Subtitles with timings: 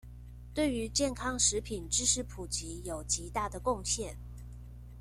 [0.51, 4.15] 對於健康食品知識普及有極大的貢獻